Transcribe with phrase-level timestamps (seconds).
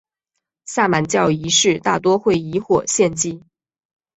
[0.65, 3.39] 萨满教仪式大多会以火献祭。